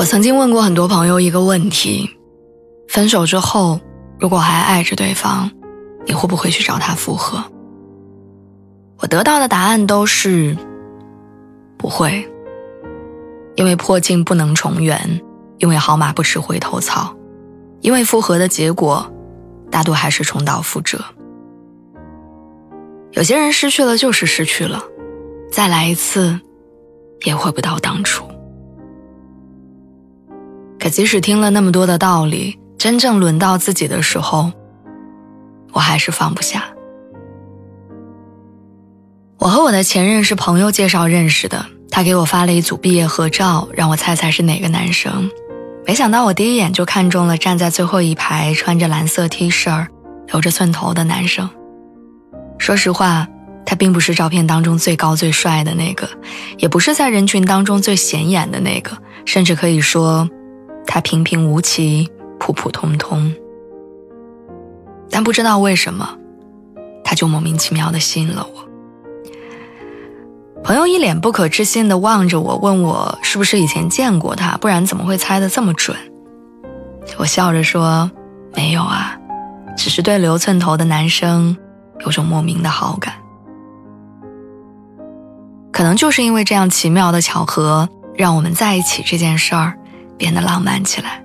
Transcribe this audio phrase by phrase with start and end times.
[0.00, 2.08] 我曾经问过很多朋友一个问题：
[2.88, 3.78] 分手之后，
[4.18, 5.50] 如果还爱着对方，
[6.06, 7.44] 你会不会去找他复合？
[9.00, 10.56] 我得到的答案都是
[11.76, 12.26] 不会，
[13.56, 15.20] 因为破镜不能重圆，
[15.58, 17.14] 因为好马不吃回头草，
[17.82, 19.06] 因为复合的结果
[19.70, 20.98] 大多还是重蹈覆辙。
[23.12, 24.82] 有些人失去了就是失去了，
[25.52, 26.40] 再来一次
[27.26, 28.24] 也回不到当初。
[30.80, 34.50] 可即使听了那么多的道理，真正轮到自己的时候，
[35.74, 36.64] 我还是放不下。
[39.38, 45.30] 我和我的前任是朋友介绍认识的，他给我发了一组毕业合照，让我猜猜是哪个男生。
[45.86, 49.86] 没想到我第一眼就看中了站在最后一排、穿着蓝色 T 恤、
[50.28, 51.48] 留着寸头的男生。
[52.56, 53.28] 说实话，
[53.66, 56.08] 他并不是照片当中最高最帅的那个，
[56.56, 60.26] 也不是在人群当中最显眼的那个，甚至可以说。
[60.92, 62.10] 他平平无奇，
[62.40, 63.32] 普普通通，
[65.08, 66.18] 但不知道为什么，
[67.04, 68.68] 他就莫名其妙的吸引了我。
[70.64, 75.96] 朋友一脸不可置信的望着我，问我是不是以前见过他，不然怎么会猜的这么准？
[77.18, 78.10] 我笑着说
[78.56, 79.16] ：“没有啊，
[79.76, 81.56] 只是对留寸头的男生
[82.00, 83.14] 有种莫名的好感。
[85.70, 89.76] 可能就是因为这样奇妙的巧合，让我们在一起这件事儿。”
[90.20, 91.24] 变得浪漫起来，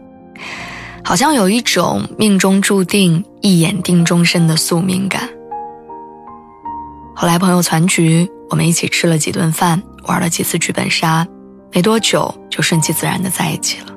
[1.04, 5.30] 好像有一种命中注定、一眼定终身的宿命感。
[7.14, 11.28] 后来朋友团聚，我们一起吃了几顿饭，玩了几次剧本杀，
[11.74, 13.88] 没多久就顺其自然的在一起了。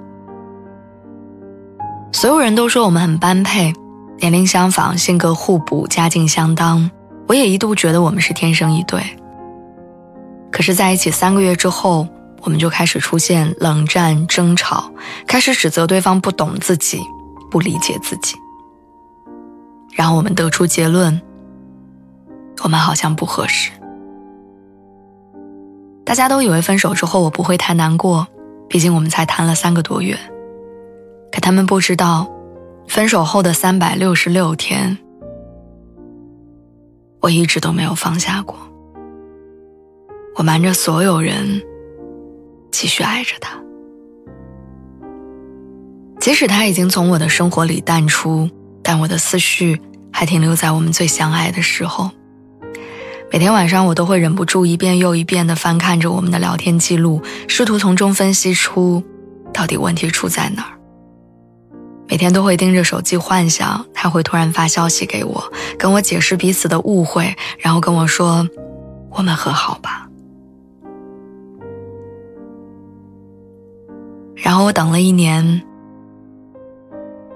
[2.12, 3.72] 所有人都说我们很般配，
[4.19, 6.91] 年龄相仿，性格互补，家境相当。
[7.28, 9.00] 我也一度觉得我们是天生一对。
[10.50, 12.08] 可是在一起三个月之后。
[12.48, 14.91] 我们就开始出现冷战、争吵，
[15.26, 16.98] 开始指责对方不懂自己，
[17.50, 18.36] 不理解自己。
[19.92, 21.20] 然后我们得出结论：
[22.64, 23.70] 我们好像不合适。
[26.06, 28.26] 大家都以为分手之后我不会太难过，
[28.66, 30.19] 毕竟我们才谈了三个多月。
[31.31, 32.26] 可他们不知道，
[32.87, 34.97] 分手后的三百六十六天，
[37.20, 38.56] 我一直都没有放下过。
[40.37, 41.62] 我瞒着所有人。
[42.80, 43.58] 继续爱着他，
[46.20, 48.48] 即使他已经从我的生活里淡出，
[48.84, 49.80] 但我的思绪
[50.12, 52.08] 还停留在我们最相爱的时候。
[53.32, 59.02] 每天晚上，我都会忍不住一遍又一遍地翻看着我们的聊天记录，试图从中分析出
[59.52, 60.78] 到底问题出在哪儿。
[62.06, 68.48] 每天都会盯着手机，幻想他会突然发消息给我，跟我解释彼此的误会，然后跟我说
[69.10, 70.04] ：“我们和好吧。”
[74.62, 75.62] 我等了一年，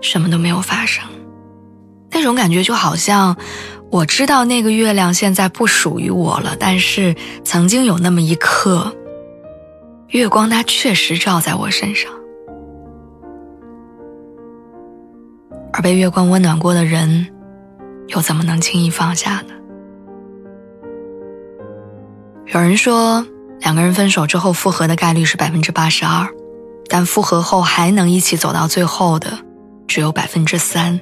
[0.00, 1.04] 什么都没有发生。
[2.10, 3.36] 那种感觉就好像，
[3.90, 8.94] 我知道那个月亮现在不属于我了，但是曾经有那么一刻，
[10.08, 12.12] 月光它确实照在我身上。
[15.72, 17.26] 而被月光温暖过的人，
[18.08, 19.54] 又怎么能轻易放下呢？
[22.52, 23.26] 有人说，
[23.60, 26.28] 两个人分手之后复合的概率是百分之八十二。
[26.92, 29.38] 但复合后还能一起走到最后的，
[29.88, 31.00] 只有百分之三。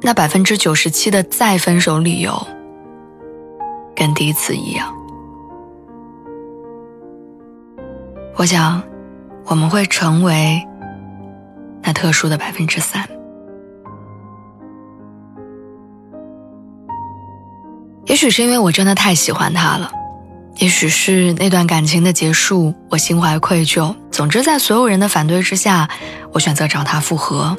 [0.00, 2.32] 那百分之九十七的再分手理由，
[3.94, 4.90] 跟第一次一样。
[8.34, 8.82] 我想，
[9.44, 10.66] 我们会成为
[11.82, 13.06] 那特殊的百分之三。
[18.06, 19.92] 也许是因为我真的太喜欢他了。
[20.58, 23.94] 也许是那段感情的结束，我心怀愧疚。
[24.10, 25.88] 总之，在所有人的反对之下，
[26.32, 27.56] 我选择找他复合，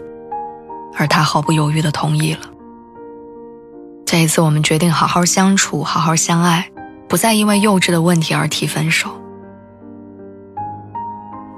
[0.97, 2.41] 而他毫不犹豫地同意了。
[4.05, 6.69] 这一次，我们决定好好相处，好好相爱，
[7.07, 9.09] 不再因为幼稚的问题而提分手。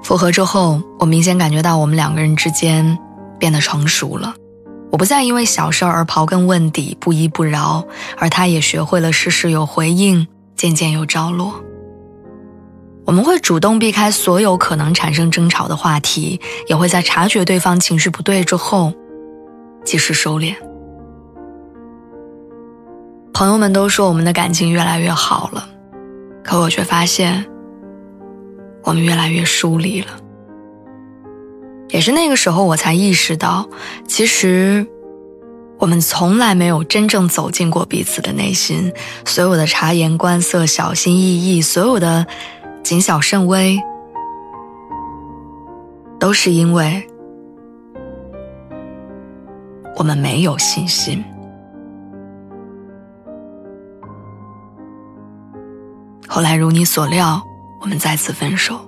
[0.04, 2.96] 复合之后，我明显感觉到我们两个人之间
[3.40, 4.32] 变得成熟了。
[4.92, 7.84] 我不再因为小事而刨根问底、不依不饶，
[8.16, 10.28] 而他也学会了事事有回应。
[10.56, 11.54] 渐渐又着落。
[13.04, 18.92] 我们会主动避开所有可能产生争吵的话题，也会在察觉对方情绪不对之后，
[19.84, 20.54] 及时收敛。
[23.34, 25.68] 朋友们都说我们的感情越来越好了，
[26.44, 27.44] 可我却发现，
[28.84, 30.08] 我们越来越疏离了。
[31.88, 33.68] 也是那个时候，我才意识到，
[34.06, 34.86] 其实
[35.82, 38.92] 我们从来没有真正走进过彼此的内心，
[39.24, 42.24] 所有的察言观色、小心翼翼，所有的。
[42.84, 43.80] 谨小慎微，
[46.18, 47.08] 都是因为
[49.96, 51.24] 我们没有信心。
[56.28, 57.40] 后来如你所料，
[57.80, 58.80] 我们再次分手，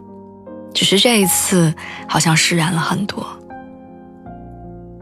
[0.73, 1.73] 只是这一次
[2.09, 3.25] 好像释然了很多。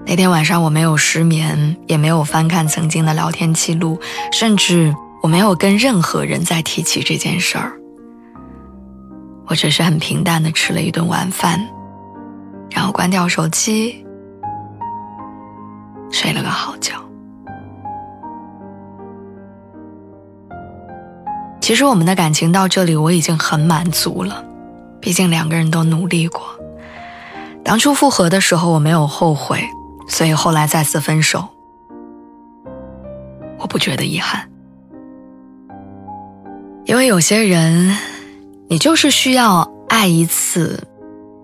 [0.04, 3.99] 那天晚上我没有失眠，也没有翻看曾经的聊天记录，
[4.31, 7.72] 甚至我没有跟任何人再提起这件事儿。
[9.46, 11.60] 我只是很平淡的吃了一顿晚饭，
[12.70, 14.04] 然后关掉手机，
[16.10, 16.94] 睡了个好觉。
[21.60, 24.44] 其实我们的感情到这里我已经很满足了，
[25.00, 26.43] 毕竟两个人都努力过。
[27.64, 29.62] 当初复合的时候我没有后悔，
[30.12, 31.49] 所以后来再次分手，
[33.59, 34.47] 我不觉得遗憾，
[36.85, 37.97] 因为有些人。
[38.69, 40.82] 你就是需要爱一次，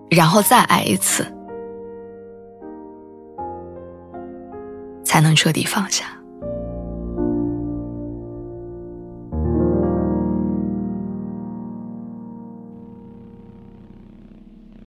[0.09, 1.23] 然后再爱一次，
[5.03, 6.05] 才能彻底放下。